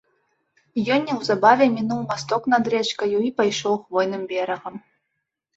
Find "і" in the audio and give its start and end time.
3.29-3.33